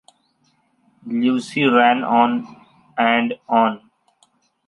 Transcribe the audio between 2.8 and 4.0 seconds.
and on.